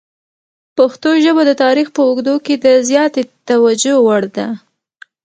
[0.77, 4.47] پښتو ژبه د تاریخ په اوږدو کې د زیاتې توجه وړ ده.